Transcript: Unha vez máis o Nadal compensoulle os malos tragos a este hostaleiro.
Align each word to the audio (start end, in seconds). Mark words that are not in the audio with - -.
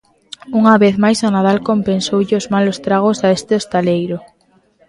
Unha 0.59 0.75
vez 0.83 0.95
máis 1.03 1.19
o 1.27 1.29
Nadal 1.35 1.59
compensoulle 1.69 2.35
os 2.41 2.49
malos 2.53 2.77
tragos 2.85 3.17
a 3.21 3.27
este 3.37 3.53
hostaleiro. 3.59 4.17